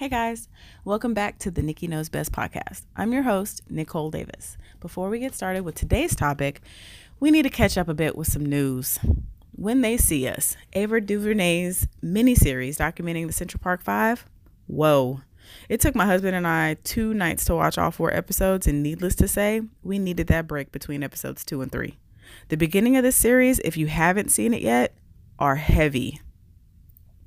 Hey 0.00 0.08
guys, 0.08 0.48
welcome 0.82 1.12
back 1.12 1.38
to 1.40 1.50
the 1.50 1.60
Nikki 1.60 1.86
Knows 1.86 2.08
Best 2.08 2.32
podcast. 2.32 2.86
I'm 2.96 3.12
your 3.12 3.24
host, 3.24 3.60
Nicole 3.68 4.10
Davis. 4.10 4.56
Before 4.80 5.10
we 5.10 5.18
get 5.18 5.34
started 5.34 5.62
with 5.62 5.74
today's 5.74 6.16
topic, 6.16 6.62
we 7.20 7.30
need 7.30 7.42
to 7.42 7.50
catch 7.50 7.76
up 7.76 7.86
a 7.86 7.92
bit 7.92 8.16
with 8.16 8.26
some 8.26 8.46
news. 8.46 8.98
When 9.52 9.82
They 9.82 9.98
See 9.98 10.26
Us, 10.26 10.56
Ava 10.72 11.02
DuVernay's 11.02 11.86
miniseries 12.02 12.78
documenting 12.78 13.26
the 13.26 13.34
Central 13.34 13.60
Park 13.62 13.82
Five. 13.82 14.24
Whoa. 14.68 15.20
It 15.68 15.82
took 15.82 15.94
my 15.94 16.06
husband 16.06 16.34
and 16.34 16.46
I 16.46 16.78
two 16.82 17.12
nights 17.12 17.44
to 17.44 17.54
watch 17.54 17.76
all 17.76 17.90
four 17.90 18.10
episodes, 18.10 18.66
and 18.66 18.82
needless 18.82 19.14
to 19.16 19.28
say, 19.28 19.60
we 19.82 19.98
needed 19.98 20.28
that 20.28 20.46
break 20.46 20.72
between 20.72 21.02
episodes 21.02 21.44
two 21.44 21.60
and 21.60 21.70
three. 21.70 21.98
The 22.48 22.56
beginning 22.56 22.96
of 22.96 23.02
this 23.02 23.16
series, 23.16 23.58
if 23.58 23.76
you 23.76 23.88
haven't 23.88 24.30
seen 24.30 24.54
it 24.54 24.62
yet, 24.62 24.94
are 25.38 25.56
heavy. 25.56 26.22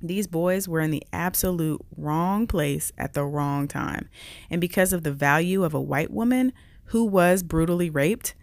These 0.04 0.26
boys 0.26 0.68
were 0.68 0.80
in 0.80 0.90
the 0.90 1.02
absolute 1.14 1.80
wrong 1.96 2.46
place 2.46 2.92
at 2.98 3.14
the 3.14 3.24
wrong 3.24 3.66
time. 3.66 4.10
And 4.50 4.60
because 4.60 4.92
of 4.92 5.02
the 5.02 5.12
value 5.12 5.64
of 5.64 5.72
a 5.72 5.80
white 5.80 6.10
woman 6.10 6.52
who 6.88 7.06
was 7.06 7.42
brutally 7.42 7.88
raped, 7.88 8.34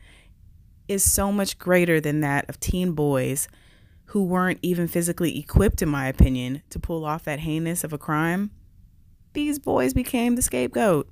is 0.87 1.09
so 1.09 1.31
much 1.31 1.59
greater 1.59 2.01
than 2.01 2.21
that 2.21 2.49
of 2.49 2.59
teen 2.59 2.93
boys 2.93 3.47
who 4.05 4.23
weren't 4.23 4.59
even 4.63 4.87
physically 4.87 5.37
equipped, 5.37 5.83
in 5.83 5.87
my 5.87 6.07
opinion, 6.07 6.63
to 6.71 6.79
pull 6.79 7.05
off 7.05 7.23
that 7.25 7.41
heinous 7.41 7.83
of 7.83 7.93
a 7.93 7.97
crime. 7.97 8.49
These 9.33 9.59
boys 9.59 9.93
became 9.93 10.35
the 10.35 10.41
scapegoat. 10.41 11.07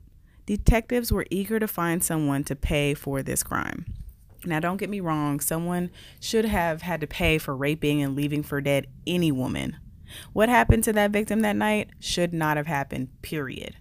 Detectives 0.48 1.12
were 1.12 1.28
eager 1.30 1.60
to 1.60 1.68
find 1.68 2.04
someone 2.04 2.44
to 2.46 2.56
pay 2.56 2.96
for 2.96 3.22
this 3.22 3.44
crime. 3.44 3.86
Now, 4.46 4.60
don't 4.60 4.78
get 4.78 4.90
me 4.90 5.00
wrong, 5.00 5.40
someone 5.40 5.92
should 6.20 6.46
have 6.46 6.82
had 6.82 7.02
to 7.02 7.08
pay 7.08 7.38
for 7.38 7.56
raping 7.56 8.02
and 8.02 8.16
leaving 8.16 8.42
for 8.42 8.60
dead 8.60 8.88
any 9.06 9.32
woman. 9.32 9.78
What 10.34 10.50
happened 10.50 10.84
to 10.86 10.94
that 10.94 11.12
victim 11.12 11.42
that 11.42 11.56
night 11.56 11.90
should 12.00 12.34
not 12.34 12.58
have 12.58 12.68
happened, 12.68 13.10
period. 13.22 13.76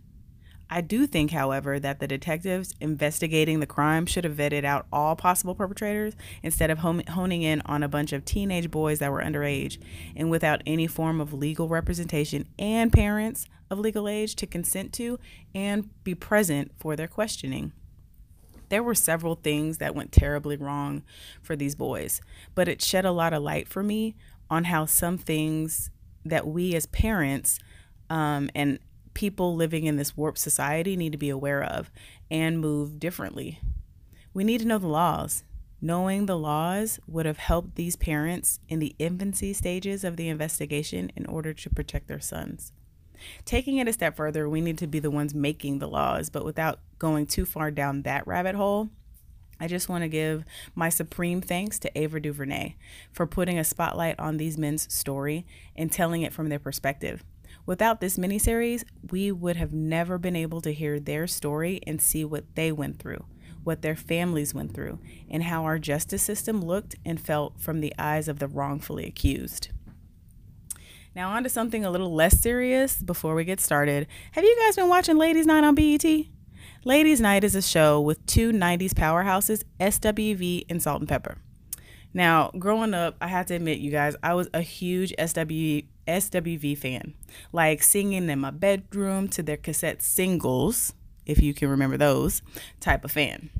I 0.70 0.82
do 0.82 1.06
think, 1.06 1.30
however, 1.30 1.80
that 1.80 1.98
the 1.98 2.06
detectives 2.06 2.74
investigating 2.78 3.60
the 3.60 3.66
crime 3.66 4.04
should 4.04 4.24
have 4.24 4.36
vetted 4.36 4.64
out 4.64 4.86
all 4.92 5.16
possible 5.16 5.54
perpetrators 5.54 6.14
instead 6.42 6.70
of 6.70 6.80
honing 6.80 7.42
in 7.42 7.62
on 7.62 7.82
a 7.82 7.88
bunch 7.88 8.12
of 8.12 8.26
teenage 8.26 8.70
boys 8.70 8.98
that 8.98 9.10
were 9.10 9.22
underage 9.22 9.78
and 10.14 10.30
without 10.30 10.62
any 10.66 10.86
form 10.86 11.22
of 11.22 11.32
legal 11.32 11.68
representation 11.68 12.46
and 12.58 12.92
parents 12.92 13.46
of 13.70 13.78
legal 13.78 14.08
age 14.08 14.36
to 14.36 14.46
consent 14.46 14.92
to 14.92 15.18
and 15.54 15.88
be 16.04 16.14
present 16.14 16.72
for 16.78 16.96
their 16.96 17.08
questioning. 17.08 17.72
There 18.68 18.82
were 18.82 18.94
several 18.94 19.36
things 19.36 19.78
that 19.78 19.94
went 19.94 20.12
terribly 20.12 20.58
wrong 20.58 21.02
for 21.40 21.56
these 21.56 21.74
boys, 21.74 22.20
but 22.54 22.68
it 22.68 22.82
shed 22.82 23.06
a 23.06 23.12
lot 23.12 23.32
of 23.32 23.42
light 23.42 23.68
for 23.68 23.82
me 23.82 24.16
on 24.50 24.64
how 24.64 24.84
some 24.84 25.16
things 25.16 25.90
that 26.24 26.46
we 26.46 26.74
as 26.74 26.86
parents 26.86 27.58
um, 28.10 28.50
and 28.54 28.78
people 29.14 29.54
living 29.56 29.84
in 29.84 29.96
this 29.96 30.16
warped 30.16 30.38
society 30.38 30.96
need 30.96 31.12
to 31.12 31.18
be 31.18 31.30
aware 31.30 31.62
of 31.62 31.90
and 32.30 32.60
move 32.60 33.00
differently. 33.00 33.60
We 34.32 34.44
need 34.44 34.60
to 34.60 34.66
know 34.66 34.78
the 34.78 34.86
laws. 34.86 35.44
Knowing 35.80 36.26
the 36.26 36.38
laws 36.38 36.98
would 37.06 37.24
have 37.24 37.38
helped 37.38 37.76
these 37.76 37.94
parents 37.96 38.58
in 38.68 38.80
the 38.80 38.96
infancy 38.98 39.52
stages 39.52 40.02
of 40.02 40.16
the 40.16 40.28
investigation 40.28 41.10
in 41.14 41.24
order 41.26 41.52
to 41.52 41.70
protect 41.70 42.08
their 42.08 42.20
sons. 42.20 42.72
Taking 43.44 43.78
it 43.78 43.88
a 43.88 43.92
step 43.92 44.16
further, 44.16 44.48
we 44.48 44.60
need 44.60 44.78
to 44.78 44.86
be 44.86 44.98
the 44.98 45.10
ones 45.10 45.34
making 45.34 45.78
the 45.78 45.88
laws, 45.88 46.30
but 46.30 46.44
without 46.44 46.80
going 46.98 47.26
too 47.26 47.44
far 47.44 47.70
down 47.70 48.02
that 48.02 48.26
rabbit 48.26 48.54
hole, 48.54 48.90
I 49.60 49.66
just 49.66 49.88
want 49.88 50.02
to 50.02 50.08
give 50.08 50.44
my 50.74 50.88
supreme 50.88 51.40
thanks 51.40 51.78
to 51.80 51.98
Ava 51.98 52.20
DuVernay 52.20 52.76
for 53.12 53.26
putting 53.26 53.58
a 53.58 53.64
spotlight 53.64 54.18
on 54.18 54.36
these 54.36 54.56
men's 54.56 54.92
story 54.92 55.46
and 55.74 55.90
telling 55.90 56.22
it 56.22 56.32
from 56.32 56.48
their 56.48 56.58
perspective. 56.58 57.24
Without 57.66 58.00
this 58.00 58.16
miniseries, 58.16 58.84
we 59.10 59.30
would 59.32 59.56
have 59.56 59.72
never 59.72 60.16
been 60.16 60.36
able 60.36 60.60
to 60.62 60.72
hear 60.72 60.98
their 60.98 61.26
story 61.26 61.80
and 61.86 62.00
see 62.00 62.24
what 62.24 62.54
they 62.54 62.72
went 62.72 62.98
through, 62.98 63.24
what 63.64 63.82
their 63.82 63.96
families 63.96 64.54
went 64.54 64.74
through, 64.74 64.98
and 65.30 65.42
how 65.42 65.64
our 65.64 65.78
justice 65.78 66.22
system 66.22 66.62
looked 66.62 66.94
and 67.04 67.20
felt 67.20 67.60
from 67.60 67.80
the 67.80 67.92
eyes 67.98 68.28
of 68.28 68.38
the 68.38 68.48
wrongfully 68.48 69.06
accused. 69.06 69.68
Now, 71.14 71.30
on 71.30 71.42
to 71.42 71.48
something 71.48 71.84
a 71.84 71.90
little 71.90 72.14
less 72.14 72.40
serious 72.40 73.02
before 73.02 73.34
we 73.34 73.44
get 73.44 73.60
started. 73.60 74.06
Have 74.32 74.44
you 74.44 74.56
guys 74.64 74.76
been 74.76 74.88
watching 74.88 75.18
Ladies 75.18 75.46
Night 75.46 75.64
on 75.64 75.74
BET? 75.74 76.04
Ladies 76.84 77.20
Night 77.20 77.42
is 77.42 77.56
a 77.56 77.60
show 77.60 78.00
with 78.00 78.24
two 78.26 78.52
90s 78.52 78.92
powerhouses, 78.92 79.64
SWV 79.80 80.64
and 80.70 80.80
Salt 80.80 81.00
and 81.00 81.08
Pepa. 81.08 81.36
Now, 82.14 82.52
growing 82.56 82.94
up, 82.94 83.16
I 83.20 83.26
have 83.26 83.46
to 83.46 83.54
admit, 83.54 83.78
you 83.78 83.90
guys, 83.90 84.14
I 84.22 84.34
was 84.34 84.48
a 84.54 84.60
huge 84.60 85.10
SW, 85.18 85.82
SWV 86.06 86.78
fan. 86.78 87.14
Like 87.52 87.82
singing 87.82 88.30
in 88.30 88.38
my 88.38 88.52
bedroom 88.52 89.26
to 89.30 89.42
their 89.42 89.56
cassette 89.56 90.02
singles, 90.02 90.94
if 91.26 91.42
you 91.42 91.52
can 91.52 91.68
remember 91.68 91.96
those, 91.96 92.42
type 92.78 93.04
of 93.04 93.10
fan. 93.10 93.50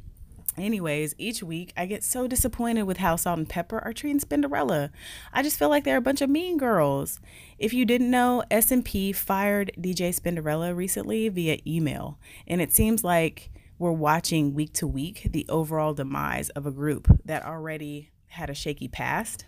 Anyways, 0.60 1.14
each 1.18 1.42
week 1.42 1.72
I 1.76 1.86
get 1.86 2.04
so 2.04 2.26
disappointed 2.26 2.82
with 2.82 2.98
how 2.98 3.16
Salt 3.16 3.38
and 3.38 3.48
Pepa 3.48 3.84
are 3.84 3.92
treating 3.92 4.20
Spinderella. 4.20 4.90
I 5.32 5.42
just 5.42 5.58
feel 5.58 5.68
like 5.68 5.84
they're 5.84 5.96
a 5.96 6.02
bunch 6.02 6.20
of 6.20 6.30
mean 6.30 6.58
girls. 6.58 7.20
If 7.58 7.72
you 7.72 7.84
didn't 7.84 8.10
know, 8.10 8.42
S&P 8.50 9.12
fired 9.12 9.72
DJ 9.78 10.14
Spinderella 10.14 10.74
recently 10.74 11.28
via 11.28 11.58
email, 11.66 12.18
and 12.46 12.60
it 12.60 12.72
seems 12.72 13.04
like 13.04 13.50
we're 13.78 13.92
watching 13.92 14.54
week 14.54 14.72
to 14.74 14.86
week 14.86 15.28
the 15.30 15.46
overall 15.48 15.94
demise 15.94 16.50
of 16.50 16.66
a 16.66 16.72
group 16.72 17.08
that 17.24 17.44
already 17.44 18.10
had 18.28 18.50
a 18.50 18.54
shaky 18.54 18.88
past 18.88 19.44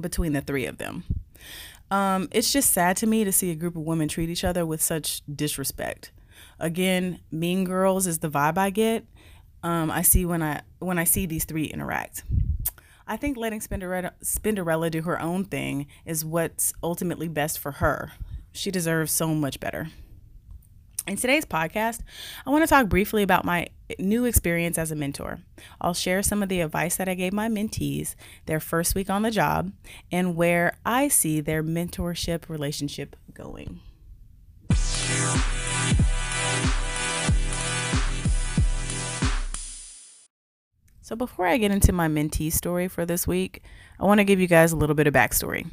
between 0.00 0.32
the 0.32 0.40
three 0.40 0.66
of 0.66 0.78
them. 0.78 1.04
Um, 1.90 2.28
it's 2.30 2.52
just 2.52 2.72
sad 2.72 2.96
to 2.98 3.06
me 3.06 3.24
to 3.24 3.32
see 3.32 3.50
a 3.50 3.56
group 3.56 3.74
of 3.74 3.82
women 3.82 4.06
treat 4.08 4.30
each 4.30 4.44
other 4.44 4.64
with 4.64 4.80
such 4.80 5.22
disrespect. 5.32 6.12
Again, 6.58 7.20
Mean 7.32 7.64
Girls 7.64 8.06
is 8.06 8.18
the 8.18 8.30
vibe 8.30 8.56
I 8.56 8.70
get, 8.70 9.04
um, 9.62 9.90
I 9.90 10.02
see 10.02 10.24
when 10.24 10.42
I 10.42 10.62
when 10.78 10.98
I 10.98 11.04
see 11.04 11.26
these 11.26 11.44
three 11.44 11.64
interact. 11.64 12.24
I 13.06 13.16
think 13.16 13.36
letting 13.36 13.60
Spinderella, 13.60 14.12
Spinderella 14.22 14.90
do 14.90 15.02
her 15.02 15.20
own 15.20 15.44
thing 15.44 15.86
is 16.06 16.24
what's 16.24 16.72
ultimately 16.82 17.26
best 17.26 17.58
for 17.58 17.72
her. 17.72 18.12
She 18.52 18.70
deserves 18.70 19.10
so 19.10 19.34
much 19.34 19.58
better. 19.58 19.88
In 21.06 21.16
today's 21.16 21.44
podcast, 21.44 22.02
I 22.46 22.50
want 22.50 22.62
to 22.62 22.68
talk 22.68 22.88
briefly 22.88 23.24
about 23.24 23.44
my 23.44 23.66
new 23.98 24.26
experience 24.26 24.78
as 24.78 24.92
a 24.92 24.94
mentor. 24.94 25.40
I'll 25.80 25.94
share 25.94 26.22
some 26.22 26.42
of 26.42 26.48
the 26.48 26.60
advice 26.60 26.96
that 26.96 27.08
I 27.08 27.14
gave 27.14 27.32
my 27.32 27.48
mentees 27.48 28.14
their 28.46 28.60
first 28.60 28.94
week 28.94 29.10
on 29.10 29.22
the 29.22 29.30
job 29.32 29.72
and 30.12 30.36
where 30.36 30.76
I 30.86 31.08
see 31.08 31.40
their 31.40 31.64
mentorship 31.64 32.48
relationship 32.48 33.16
going. 33.34 33.80
So, 41.10 41.16
before 41.16 41.44
I 41.44 41.56
get 41.56 41.72
into 41.72 41.92
my 41.92 42.06
mentee 42.06 42.52
story 42.52 42.86
for 42.86 43.04
this 43.04 43.26
week, 43.26 43.64
I 43.98 44.04
want 44.04 44.18
to 44.18 44.24
give 44.24 44.38
you 44.38 44.46
guys 44.46 44.70
a 44.70 44.76
little 44.76 44.94
bit 44.94 45.08
of 45.08 45.12
backstory. 45.12 45.68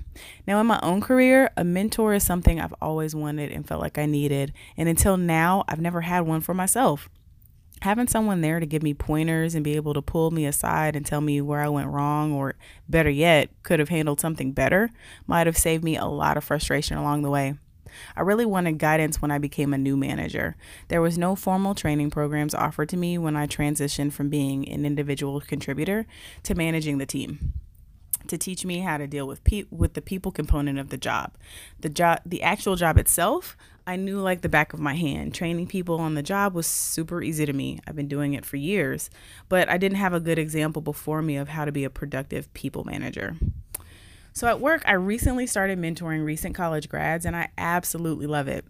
Now, 0.47 0.59
in 0.59 0.65
my 0.65 0.79
own 0.81 0.99
career, 0.99 1.51
a 1.55 1.63
mentor 1.63 2.15
is 2.15 2.25
something 2.25 2.59
I've 2.59 2.73
always 2.81 3.13
wanted 3.13 3.51
and 3.51 3.63
felt 3.63 3.79
like 3.79 3.99
I 3.99 4.07
needed. 4.07 4.51
And 4.77 4.89
until 4.89 5.15
now, 5.15 5.63
I've 5.67 5.79
never 5.79 6.01
had 6.01 6.21
one 6.21 6.41
for 6.41 6.55
myself. 6.55 7.07
Having 7.83 8.07
someone 8.07 8.41
there 8.41 8.59
to 8.59 8.65
give 8.65 8.81
me 8.81 8.95
pointers 8.95 9.53
and 9.53 9.63
be 9.63 9.75
able 9.75 9.93
to 9.93 10.01
pull 10.01 10.31
me 10.31 10.47
aside 10.47 10.95
and 10.95 11.05
tell 11.05 11.21
me 11.21 11.39
where 11.39 11.61
I 11.61 11.69
went 11.69 11.89
wrong, 11.89 12.33
or 12.33 12.55
better 12.89 13.11
yet, 13.11 13.51
could 13.61 13.77
have 13.77 13.89
handled 13.89 14.19
something 14.19 14.53
better, 14.53 14.89
might 15.27 15.45
have 15.45 15.55
saved 15.55 15.83
me 15.83 15.97
a 15.97 16.05
lot 16.05 16.37
of 16.37 16.45
frustration 16.45 16.97
along 16.97 17.21
the 17.21 17.29
way. 17.29 17.53
I 18.15 18.21
really 18.21 18.45
wanted 18.45 18.79
guidance 18.79 19.21
when 19.21 19.31
I 19.31 19.37
became 19.37 19.73
a 19.73 19.77
new 19.77 19.97
manager. 19.97 20.55
There 20.87 21.01
was 21.01 21.17
no 21.17 21.35
formal 21.35 21.75
training 21.75 22.09
programs 22.11 22.53
offered 22.53 22.89
to 22.89 22.97
me 22.97 23.17
when 23.17 23.35
I 23.35 23.47
transitioned 23.47 24.13
from 24.13 24.29
being 24.29 24.67
an 24.69 24.85
individual 24.85 25.41
contributor 25.41 26.05
to 26.43 26.55
managing 26.55 26.97
the 26.97 27.05
team 27.05 27.53
to 28.27 28.37
teach 28.37 28.65
me 28.65 28.79
how 28.79 28.97
to 28.97 29.07
deal 29.07 29.27
with 29.27 29.43
pe- 29.43 29.65
with 29.71 29.93
the 29.93 30.01
people 30.01 30.31
component 30.31 30.79
of 30.79 30.89
the 30.89 30.97
job. 30.97 31.33
The 31.79 31.89
job 31.89 32.21
the 32.25 32.43
actual 32.43 32.75
job 32.75 32.97
itself, 32.97 33.57
I 33.85 33.95
knew 33.95 34.19
like 34.19 34.41
the 34.41 34.49
back 34.49 34.73
of 34.73 34.79
my 34.79 34.95
hand. 34.95 35.33
Training 35.33 35.67
people 35.67 35.99
on 35.99 36.15
the 36.15 36.23
job 36.23 36.53
was 36.53 36.67
super 36.67 37.21
easy 37.21 37.45
to 37.45 37.53
me. 37.53 37.79
I've 37.87 37.95
been 37.95 38.07
doing 38.07 38.33
it 38.33 38.45
for 38.45 38.57
years, 38.57 39.09
but 39.49 39.69
I 39.69 39.77
didn't 39.77 39.97
have 39.97 40.13
a 40.13 40.19
good 40.19 40.39
example 40.39 40.81
before 40.81 41.21
me 41.21 41.37
of 41.37 41.49
how 41.49 41.65
to 41.65 41.71
be 41.71 41.83
a 41.83 41.89
productive 41.89 42.53
people 42.53 42.83
manager. 42.83 43.37
So 44.37 44.45
at 44.45 44.61
work, 44.61 44.83
I 44.85 44.91
recently 44.91 45.47
started 45.47 45.79
mentoring 45.79 46.23
recent 46.23 46.53
college 46.53 46.89
grads, 46.89 47.25
and 47.25 47.35
I 47.35 47.49
absolutely 47.57 48.27
love 48.27 48.47
it. 48.47 48.65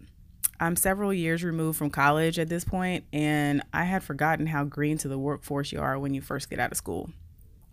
I'm 0.58 0.76
several 0.76 1.12
years 1.12 1.44
removed 1.44 1.76
from 1.76 1.90
college 1.90 2.38
at 2.38 2.48
this 2.48 2.64
point, 2.64 3.04
and 3.12 3.60
I 3.70 3.84
had 3.84 4.02
forgotten 4.02 4.46
how 4.46 4.64
green 4.64 4.96
to 4.96 5.08
the 5.08 5.18
workforce 5.18 5.70
you 5.70 5.78
are 5.78 5.98
when 5.98 6.14
you 6.14 6.22
first 6.22 6.48
get 6.48 6.58
out 6.58 6.72
of 6.72 6.78
school. 6.78 7.10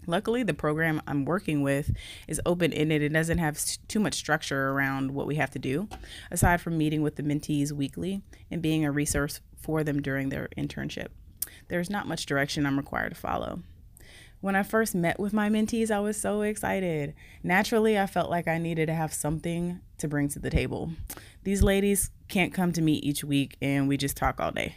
Luckily, 0.07 0.43
the 0.43 0.53
program 0.53 1.01
I'm 1.07 1.23
working 1.23 1.61
with 1.61 1.95
is 2.27 2.41
open 2.45 2.73
ended. 2.73 3.01
It 3.01 3.13
doesn't 3.13 3.37
have 3.37 3.57
too 3.87 4.01
much 4.01 4.15
structure 4.15 4.71
around 4.71 5.11
what 5.11 5.25
we 5.25 5.35
have 5.35 5.51
to 5.51 5.59
do, 5.59 5.87
aside 6.29 6.59
from 6.59 6.77
meeting 6.77 7.01
with 7.01 7.15
the 7.15 7.23
mentees 7.23 7.71
weekly 7.71 8.21
and 8.51 8.61
being 8.61 8.83
a 8.83 8.91
resource 8.91 9.39
for 9.55 9.85
them 9.85 10.01
during 10.01 10.27
their 10.27 10.49
internship. 10.57 11.07
There's 11.69 11.89
not 11.89 12.09
much 12.09 12.25
direction 12.25 12.65
I'm 12.65 12.75
required 12.75 13.13
to 13.13 13.15
follow. 13.15 13.61
When 14.45 14.55
I 14.55 14.61
first 14.61 14.93
met 14.93 15.19
with 15.19 15.33
my 15.33 15.49
mentees, 15.49 15.89
I 15.89 15.99
was 16.01 16.21
so 16.21 16.43
excited. 16.43 17.15
Naturally, 17.41 17.97
I 17.97 18.05
felt 18.05 18.29
like 18.29 18.47
I 18.47 18.59
needed 18.59 18.85
to 18.85 18.93
have 18.93 19.11
something 19.11 19.79
to 19.97 20.07
bring 20.07 20.29
to 20.29 20.37
the 20.37 20.51
table. 20.51 20.91
These 21.43 21.63
ladies 21.63 22.11
can't 22.27 22.53
come 22.53 22.71
to 22.73 22.81
me 22.83 22.93
each 22.93 23.23
week 23.23 23.57
and 23.59 23.87
we 23.87 23.97
just 23.97 24.15
talk 24.15 24.39
all 24.39 24.51
day. 24.51 24.75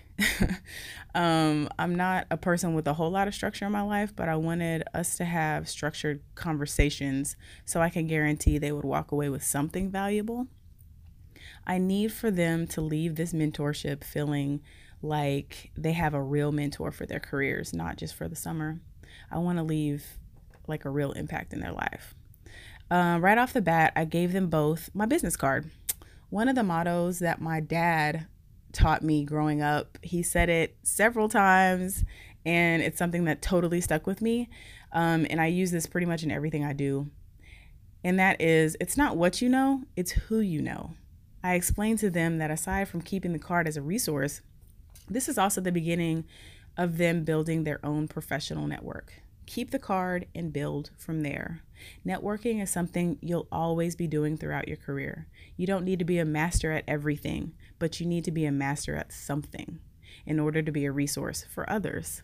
um, 1.15 1.69
I'm 1.79 1.94
not 1.94 2.26
a 2.31 2.38
person 2.38 2.73
with 2.73 2.87
a 2.87 2.94
whole 2.94 3.11
lot 3.11 3.29
of 3.29 3.35
structure 3.35 3.67
in 3.67 3.73
my 3.73 3.82
life, 3.82 4.17
but 4.17 4.26
I 4.26 4.37
wanted 4.37 4.85
us 4.94 5.19
to 5.19 5.26
have 5.26 5.69
structured 5.69 6.23
conversations 6.35 7.37
so 7.67 7.82
I 7.82 7.91
can 7.91 8.06
guarantee 8.06 8.56
they 8.56 8.73
would 8.73 8.87
walk 8.87 9.12
away 9.12 9.29
with 9.29 9.44
something 9.44 9.91
valuable. 9.91 10.47
I 11.67 11.76
need 11.76 12.11
for 12.11 12.31
them 12.31 12.67
to 12.69 12.81
leave 12.81 13.17
this 13.17 13.35
mentorship 13.35 14.03
feeling 14.03 14.62
like 15.03 15.73
they 15.76 15.93
have 15.93 16.15
a 16.15 16.23
real 16.23 16.53
mentor 16.53 16.91
for 16.91 17.05
their 17.05 17.20
careers, 17.20 17.75
not 17.75 17.99
just 17.99 18.15
for 18.15 18.29
the 18.29 18.35
summer. 18.35 18.81
I 19.31 19.38
want 19.38 19.58
to 19.58 19.64
leave 19.64 20.05
like 20.66 20.84
a 20.84 20.90
real 20.90 21.12
impact 21.12 21.52
in 21.52 21.60
their 21.60 21.72
life. 21.72 22.14
Uh, 22.90 23.19
right 23.20 23.38
off 23.38 23.52
the 23.52 23.60
bat, 23.60 23.93
I 23.96 24.05
gave 24.05 24.32
them 24.32 24.49
both 24.49 24.90
my 24.94 25.06
business 25.06 25.37
card. 25.37 25.70
One 26.31 26.49
of 26.49 26.55
the 26.55 26.62
mottos 26.62 27.19
that 27.20 27.40
my 27.40 27.60
dad 27.60 28.26
taught 28.72 29.02
me 29.02 29.25
growing 29.25 29.62
up, 29.62 29.99
he 30.02 30.22
said 30.22 30.49
it 30.49 30.76
several 30.82 31.28
times, 31.28 32.05
and 32.44 32.82
it's 32.82 32.99
something 32.99 33.25
that 33.25 33.43
totally 33.43 33.81
stuck 33.81 34.06
with 34.06 34.22
me. 34.22 34.49
Um, 34.93 35.26
and 35.28 35.40
I 35.40 35.46
use 35.46 35.70
this 35.70 35.87
pretty 35.87 36.06
much 36.06 36.22
in 36.22 36.31
everything 36.31 36.64
I 36.64 36.72
do. 36.72 37.10
And 38.05 38.19
that 38.19 38.40
is 38.40 38.76
it's 38.81 38.96
not 38.96 39.16
what 39.16 39.43
you 39.43 39.49
know, 39.49 39.82
it's 39.96 40.12
who 40.12 40.40
you 40.40 40.62
know. 40.62 40.94
I 41.43 41.55
explained 41.55 41.99
to 42.00 42.10
them 42.10 42.38
that 42.38 42.50
aside 42.50 42.88
from 42.88 43.02
keeping 43.02 43.32
the 43.32 43.38
card 43.38 43.66
as 43.66 43.76
a 43.76 43.82
resource, 43.82 44.40
this 45.08 45.28
is 45.28 45.38
also 45.38 45.60
the 45.60 45.72
beginning 45.72 46.25
of 46.78 46.96
them 46.96 47.25
building 47.25 47.64
their 47.64 47.84
own 47.84 48.08
professional 48.08 48.66
network. 48.66 49.12
Keep 49.46 49.72
the 49.72 49.78
card 49.78 50.26
and 50.34 50.52
build 50.52 50.90
from 50.96 51.22
there. 51.22 51.62
Networking 52.06 52.62
is 52.62 52.70
something 52.70 53.19
you'll 53.20 53.48
always 53.50 53.96
be 53.96 54.06
doing 54.06 54.36
throughout 54.36 54.69
your 54.69 54.76
career. 54.76 55.26
You 55.56 55.66
don't 55.66 55.84
need 55.84 55.98
to 55.98 56.04
be 56.04 56.19
a 56.19 56.25
master 56.25 56.70
at 56.70 56.84
everything, 56.86 57.54
but 57.78 57.98
you 57.98 58.06
need 58.06 58.25
to 58.25 58.30
be 58.30 58.44
a 58.44 58.52
master 58.52 58.94
at 58.94 59.12
something 59.12 59.80
in 60.25 60.38
order 60.38 60.62
to 60.62 60.70
be 60.70 60.84
a 60.84 60.92
resource 60.92 61.44
for 61.52 61.69
others. 61.69 62.22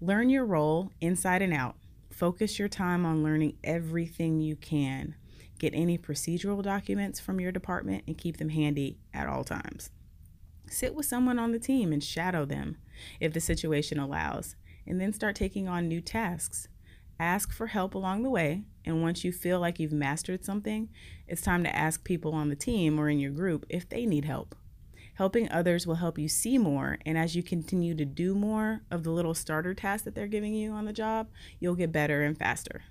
Learn 0.00 0.30
your 0.30 0.46
role 0.46 0.90
inside 1.00 1.42
and 1.42 1.52
out. 1.52 1.76
Focus 2.10 2.58
your 2.58 2.68
time 2.68 3.04
on 3.06 3.22
learning 3.22 3.56
everything 3.62 4.40
you 4.40 4.56
can. 4.56 5.14
Get 5.58 5.74
any 5.74 5.98
procedural 5.98 6.62
documents 6.62 7.20
from 7.20 7.38
your 7.38 7.52
department 7.52 8.04
and 8.06 8.16
keep 8.16 8.38
them 8.38 8.48
handy 8.48 8.98
at 9.12 9.28
all 9.28 9.44
times. 9.44 9.90
Sit 10.70 10.94
with 10.94 11.04
someone 11.04 11.40
on 11.40 11.50
the 11.50 11.58
team 11.58 11.92
and 11.92 12.02
shadow 12.02 12.44
them 12.44 12.76
if 13.18 13.32
the 13.32 13.40
situation 13.40 13.98
allows, 13.98 14.54
and 14.86 15.00
then 15.00 15.12
start 15.12 15.34
taking 15.34 15.68
on 15.68 15.88
new 15.88 16.00
tasks. 16.00 16.68
Ask 17.18 17.52
for 17.52 17.66
help 17.66 17.96
along 17.96 18.22
the 18.22 18.30
way, 18.30 18.62
and 18.84 19.02
once 19.02 19.24
you 19.24 19.32
feel 19.32 19.58
like 19.58 19.80
you've 19.80 19.92
mastered 19.92 20.44
something, 20.44 20.88
it's 21.26 21.42
time 21.42 21.64
to 21.64 21.76
ask 21.76 22.04
people 22.04 22.34
on 22.34 22.50
the 22.50 22.56
team 22.56 23.00
or 23.00 23.10
in 23.10 23.18
your 23.18 23.32
group 23.32 23.66
if 23.68 23.88
they 23.88 24.06
need 24.06 24.24
help. 24.24 24.54
Helping 25.14 25.50
others 25.50 25.88
will 25.88 25.96
help 25.96 26.18
you 26.18 26.28
see 26.28 26.56
more, 26.56 26.98
and 27.04 27.18
as 27.18 27.34
you 27.34 27.42
continue 27.42 27.96
to 27.96 28.04
do 28.04 28.32
more 28.32 28.82
of 28.92 29.02
the 29.02 29.10
little 29.10 29.34
starter 29.34 29.74
tasks 29.74 30.04
that 30.04 30.14
they're 30.14 30.28
giving 30.28 30.54
you 30.54 30.70
on 30.70 30.84
the 30.84 30.92
job, 30.92 31.28
you'll 31.58 31.74
get 31.74 31.90
better 31.90 32.22
and 32.22 32.38
faster. 32.38 32.84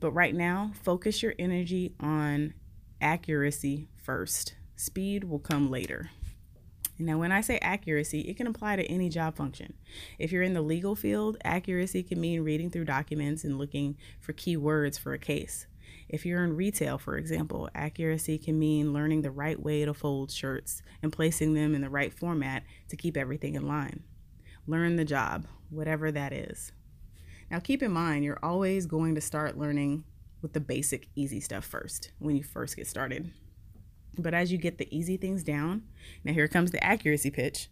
But 0.00 0.10
right 0.10 0.34
now, 0.34 0.72
focus 0.82 1.22
your 1.22 1.34
energy 1.38 1.94
on 2.00 2.54
accuracy 3.00 3.88
first. 3.96 4.56
Speed 4.74 5.22
will 5.22 5.38
come 5.38 5.70
later. 5.70 6.10
Now, 7.04 7.18
when 7.18 7.32
I 7.32 7.40
say 7.40 7.58
accuracy, 7.58 8.20
it 8.20 8.36
can 8.36 8.46
apply 8.46 8.76
to 8.76 8.84
any 8.84 9.08
job 9.08 9.36
function. 9.36 9.74
If 10.18 10.30
you're 10.30 10.42
in 10.42 10.54
the 10.54 10.62
legal 10.62 10.94
field, 10.94 11.36
accuracy 11.44 12.02
can 12.02 12.20
mean 12.20 12.42
reading 12.42 12.70
through 12.70 12.84
documents 12.84 13.42
and 13.42 13.58
looking 13.58 13.96
for 14.20 14.32
key 14.32 14.56
words 14.56 14.98
for 14.98 15.12
a 15.12 15.18
case. 15.18 15.66
If 16.08 16.24
you're 16.24 16.44
in 16.44 16.54
retail, 16.54 16.98
for 16.98 17.16
example, 17.16 17.68
accuracy 17.74 18.38
can 18.38 18.58
mean 18.58 18.92
learning 18.92 19.22
the 19.22 19.30
right 19.30 19.60
way 19.60 19.84
to 19.84 19.92
fold 19.92 20.30
shirts 20.30 20.82
and 21.02 21.12
placing 21.12 21.54
them 21.54 21.74
in 21.74 21.80
the 21.80 21.90
right 21.90 22.12
format 22.12 22.62
to 22.88 22.96
keep 22.96 23.16
everything 23.16 23.54
in 23.54 23.66
line. 23.66 24.04
Learn 24.66 24.96
the 24.96 25.04
job, 25.04 25.46
whatever 25.70 26.12
that 26.12 26.32
is. 26.32 26.72
Now, 27.50 27.58
keep 27.58 27.82
in 27.82 27.90
mind, 27.90 28.24
you're 28.24 28.38
always 28.42 28.86
going 28.86 29.14
to 29.16 29.20
start 29.20 29.58
learning 29.58 30.04
with 30.40 30.52
the 30.52 30.60
basic, 30.60 31.08
easy 31.14 31.40
stuff 31.40 31.64
first 31.64 32.12
when 32.18 32.36
you 32.36 32.42
first 32.42 32.76
get 32.76 32.86
started. 32.86 33.32
But 34.18 34.34
as 34.34 34.52
you 34.52 34.58
get 34.58 34.78
the 34.78 34.94
easy 34.94 35.16
things 35.16 35.42
down, 35.42 35.84
now 36.24 36.32
here 36.32 36.48
comes 36.48 36.70
the 36.70 36.84
accuracy 36.84 37.30
pitch, 37.30 37.68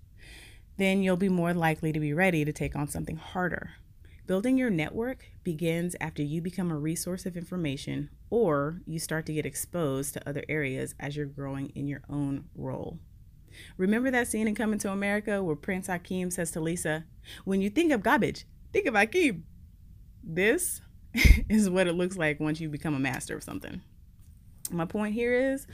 then 0.79 1.03
you'll 1.03 1.17
be 1.17 1.29
more 1.29 1.53
likely 1.53 1.93
to 1.93 2.01
be 2.01 2.15
ready 2.15 2.45
to 2.45 2.53
take 2.53 2.75
on 2.75 2.89
something 2.89 3.17
harder. 3.17 3.73
Building 4.27 4.57
your 4.57 4.71
network 4.71 5.27
begins 5.43 5.97
after 6.01 6.23
you 6.23 6.41
become 6.41 6.71
a 6.71 6.79
resource 6.79 7.27
of 7.27 7.37
information 7.37 8.11
or 8.31 8.81
you 8.87 8.99
start 8.99 9.27
to 9.27 9.33
get 9.33 9.45
exposed 9.45 10.15
to 10.15 10.29
other 10.29 10.45
areas 10.49 10.95
as 11.01 11.17
you're 11.17 11.27
growing 11.27 11.71
in 11.75 11.89
your 11.89 12.03
own 12.09 12.45
role. 12.55 12.99
Remember 13.77 14.11
that 14.11 14.29
scene 14.29 14.47
in 14.47 14.55
Coming 14.55 14.79
to 14.79 14.93
America 14.93 15.43
where 15.43 15.57
Prince 15.57 15.89
Hakeem 15.89 16.31
says 16.31 16.53
to 16.53 16.61
Lisa, 16.61 17.05
When 17.45 17.61
you 17.61 17.71
think 17.71 17.93
of 17.93 18.03
garbage, 18.03 18.47
think 18.73 18.87
of 18.87 18.95
Hakeem. 18.95 19.45
This 20.23 20.81
is 21.49 21.69
what 21.69 21.89
it 21.89 21.95
looks 21.95 22.17
like 22.17 22.39
once 22.41 22.61
you 22.61 22.69
become 22.69 22.95
a 22.95 23.01
master 23.01 23.37
of 23.37 23.43
something. 23.43 23.83
My 24.70 24.84
point 24.84 25.14
here 25.14 25.34
is 25.34 25.67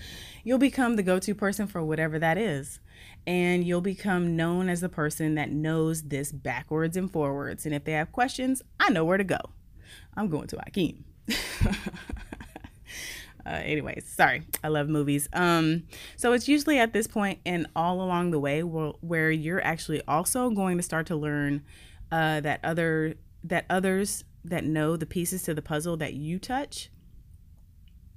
you'll 0.45 0.59
become 0.59 0.97
the 0.97 1.03
go 1.03 1.19
to 1.19 1.35
person 1.35 1.67
for 1.67 1.83
whatever 1.83 2.19
that 2.19 2.39
is. 2.39 2.81
And 3.27 3.65
you'll 3.65 3.81
become 3.81 4.37
known 4.37 4.69
as 4.69 4.81
the 4.81 4.89
person 4.89 5.35
that 5.35 5.51
knows 5.51 6.05
this 6.05 6.31
backwards 6.31 6.97
and 6.97 7.11
forwards. 7.11 7.67
And 7.67 7.75
if 7.75 7.85
they 7.85 7.93
have 7.93 8.13
questions, 8.13 8.63
I 8.79 8.91
know 8.91 9.05
where 9.05 9.19
to 9.19 9.25
go. 9.25 9.39
I'm 10.17 10.29
going 10.29 10.47
to 10.49 10.59
Hakeem. 10.59 11.05
uh, 13.47 13.51
anyways, 13.51 14.07
sorry, 14.09 14.45
I 14.63 14.69
love 14.69 14.89
movies. 14.89 15.29
Um, 15.33 15.85
so 16.17 16.33
it's 16.33 16.49
usually 16.49 16.79
at 16.79 16.93
this 16.93 17.07
point 17.07 17.41
and 17.45 17.67
all 17.75 18.01
along 18.01 18.31
the 18.31 18.39
way 18.39 18.63
where, 18.63 18.93
where 19.01 19.31
you're 19.31 19.65
actually 19.65 20.03
also 20.07 20.51
going 20.51 20.77
to 20.77 20.83
start 20.83 21.07
to 21.07 21.17
learn 21.17 21.65
uh, 22.13 22.41
that 22.41 22.61
other 22.63 23.15
that 23.45 23.67
others 23.71 24.25
that 24.45 24.65
know 24.65 24.97
the 24.97 25.07
pieces 25.07 25.43
to 25.43 25.55
the 25.55 25.63
puzzle 25.63 25.97
that 25.97 26.15
you 26.15 26.39
touch 26.39 26.91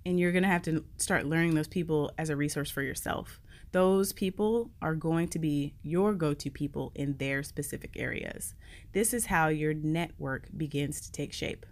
and 0.09 0.19
you're 0.19 0.31
going 0.31 0.43
to 0.43 0.49
have 0.49 0.63
to 0.63 0.83
start 0.97 1.27
learning 1.27 1.53
those 1.53 1.67
people 1.67 2.11
as 2.17 2.31
a 2.31 2.35
resource 2.35 2.71
for 2.71 2.81
yourself. 2.81 3.39
Those 3.71 4.11
people 4.11 4.71
are 4.81 4.95
going 4.95 5.27
to 5.27 5.37
be 5.37 5.75
your 5.83 6.15
go 6.15 6.33
to 6.33 6.49
people 6.49 6.91
in 6.95 7.17
their 7.17 7.43
specific 7.43 7.91
areas. 7.95 8.55
This 8.91 9.13
is 9.13 9.27
how 9.27 9.49
your 9.49 9.75
network 9.75 10.47
begins 10.57 10.99
to 11.01 11.11
take 11.11 11.31
shape. 11.31 11.63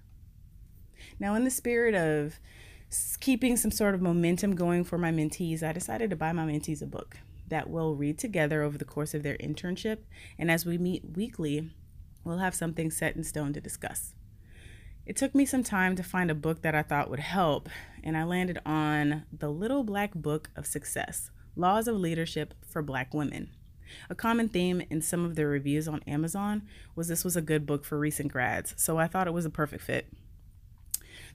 Now, 1.20 1.34
in 1.34 1.46
the 1.46 1.50
spirit 1.50 1.96
of 1.96 2.40
keeping 3.20 3.58
some 3.58 3.72
sort 3.72 3.96
of 3.96 4.04
momentum 4.04 4.54
going 4.54 4.84
for 4.84 5.00
my 5.00 5.12
mentees, 5.12 5.64
I 5.64 5.72
decided 5.72 6.12
to 6.12 6.16
buy 6.16 6.32
my 6.32 6.46
mentees 6.46 6.84
a 6.84 6.86
book 6.86 7.18
that 7.48 7.72
we'll 7.72 7.96
read 7.96 8.20
together 8.20 8.62
over 8.62 8.78
the 8.78 8.86
course 8.86 9.16
of 9.16 9.24
their 9.24 9.38
internship. 9.38 10.00
And 10.38 10.52
as 10.52 10.64
we 10.64 10.78
meet 10.78 11.16
weekly, 11.16 11.72
we'll 12.24 12.38
have 12.38 12.54
something 12.54 12.92
set 12.92 13.16
in 13.16 13.24
stone 13.24 13.52
to 13.54 13.62
discuss. 13.62 14.14
It 15.08 15.16
took 15.16 15.34
me 15.34 15.46
some 15.46 15.64
time 15.64 15.96
to 15.96 16.04
find 16.04 16.30
a 16.30 16.36
book 16.36 16.64
that 16.64 16.76
I 16.76 16.82
thought 16.82 17.10
would 17.10 17.22
help, 17.22 17.70
and 18.04 18.18
I 18.18 18.26
landed 18.26 18.60
on 18.66 19.24
The 19.32 19.48
Little 19.48 19.86
Black 19.86 20.14
Book 20.14 20.50
of 20.54 20.68
Success 20.68 21.32
Laws 21.56 21.88
of 21.88 21.96
Leadership 21.96 22.54
for 22.68 22.82
Black 22.82 23.14
Women. 23.14 23.52
A 24.10 24.16
common 24.16 24.50
theme 24.50 24.84
in 24.90 25.02
some 25.02 25.24
of 25.24 25.36
the 25.36 25.48
reviews 25.48 25.88
on 25.88 26.04
Amazon 26.06 26.64
was 26.94 27.08
this 27.08 27.24
was 27.24 27.38
a 27.38 27.42
good 27.42 27.66
book 27.66 27.86
for 27.86 27.98
recent 27.98 28.34
grads, 28.34 28.74
so 28.76 28.98
I 28.98 29.08
thought 29.08 29.28
it 29.28 29.34
was 29.34 29.46
a 29.46 29.50
perfect 29.50 29.82
fit. 29.82 30.08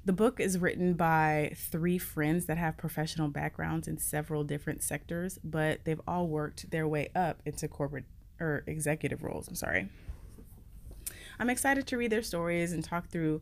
The 0.05 0.12
book 0.12 0.38
is 0.38 0.59
written 0.59 0.93
by 0.93 1.55
three 1.57 1.97
friends 1.97 2.45
that 2.45 2.59
have 2.59 2.76
professional 2.76 3.29
backgrounds 3.29 3.88
in 3.88 3.97
several 3.97 4.45
different 4.45 4.83
sectors, 4.83 5.38
but 5.43 5.87
they've 5.87 6.00
all 6.07 6.29
worked 6.29 6.71
their 6.71 6.87
way 6.87 7.11
up 7.14 7.41
into 7.47 7.69
corporate 7.69 8.05
or 8.38 8.64
executive 8.67 9.23
roles. 9.23 9.49
I'm 9.49 9.55
sorry. 9.55 9.88
I'm 11.43 11.51
excited 11.51 11.89
to 11.89 11.97
read 11.97 12.13
their 12.13 12.23
stories 12.23 12.73
and 12.73 12.85
talk 12.85 13.09
through 13.09 13.41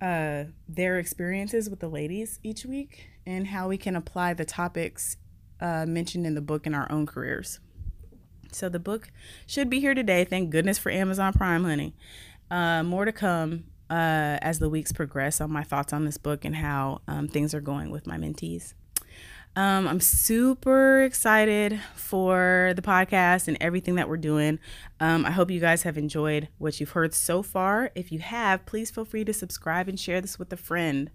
uh, 0.00 0.44
their 0.68 1.00
experiences 1.00 1.68
with 1.68 1.80
the 1.80 1.88
ladies 1.88 2.38
each 2.44 2.64
week 2.64 3.08
and 3.26 3.48
how 3.48 3.66
we 3.66 3.76
can 3.76 3.96
apply 3.96 4.34
the 4.34 4.44
topics 4.44 5.16
uh, 5.60 5.84
mentioned 5.84 6.24
in 6.24 6.36
the 6.36 6.40
book 6.40 6.68
in 6.68 6.72
our 6.72 6.86
own 6.88 7.04
careers. 7.04 7.58
So 8.52 8.68
the 8.68 8.78
book 8.78 9.10
should 9.44 9.68
be 9.68 9.80
here 9.80 9.92
today. 9.92 10.24
Thank 10.24 10.50
goodness 10.50 10.78
for 10.78 10.92
Amazon 10.92 11.32
Prime, 11.32 11.64
honey. 11.64 11.96
Uh, 12.48 12.84
more 12.84 13.04
to 13.04 13.12
come 13.12 13.64
uh, 13.90 14.38
as 14.40 14.60
the 14.60 14.68
weeks 14.68 14.92
progress 14.92 15.40
on 15.40 15.50
my 15.50 15.64
thoughts 15.64 15.92
on 15.92 16.04
this 16.04 16.18
book 16.18 16.44
and 16.44 16.54
how 16.54 17.00
um, 17.08 17.26
things 17.26 17.54
are 17.54 17.60
going 17.60 17.90
with 17.90 18.06
my 18.06 18.18
mentees. 18.18 18.74
Um, 19.54 19.86
I'm 19.86 20.00
super 20.00 21.02
excited 21.02 21.78
for 21.94 22.72
the 22.74 22.80
podcast 22.80 23.48
and 23.48 23.58
everything 23.60 23.96
that 23.96 24.08
we're 24.08 24.16
doing. 24.16 24.58
Um, 24.98 25.26
I 25.26 25.30
hope 25.30 25.50
you 25.50 25.60
guys 25.60 25.82
have 25.82 25.98
enjoyed 25.98 26.48
what 26.56 26.80
you've 26.80 26.90
heard 26.92 27.12
so 27.12 27.42
far. 27.42 27.90
If 27.94 28.10
you 28.10 28.20
have, 28.20 28.64
please 28.64 28.90
feel 28.90 29.04
free 29.04 29.24
to 29.24 29.32
subscribe 29.34 29.88
and 29.88 30.00
share 30.00 30.22
this 30.22 30.38
with 30.38 30.52
a 30.52 30.56
friend. 30.56 31.10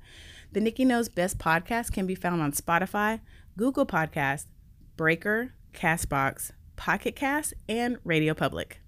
The 0.52 0.62
Nikki 0.62 0.86
Knows 0.86 1.10
Best 1.10 1.40
podcast 1.40 1.92
can 1.92 2.06
be 2.06 2.14
found 2.14 2.42
on 2.42 2.52
Spotify, 2.52 3.22
Google 3.58 3.88
Podcast, 3.88 4.46
Breaker, 4.98 5.54
Castbox, 5.74 6.52
Pocket 6.76 7.16
Cast, 7.16 7.56
and 7.68 7.98
Radio 8.04 8.36
Public. 8.36 8.80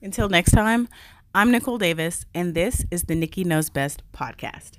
Until 0.00 0.28
next 0.28 0.52
time, 0.52 0.88
I'm 1.34 1.50
Nicole 1.50 1.78
Davis, 1.78 2.24
and 2.34 2.54
this 2.54 2.84
is 2.92 3.04
the 3.04 3.16
Nikki 3.16 3.42
Knows 3.42 3.68
Best 3.68 4.04
podcast. 4.12 4.78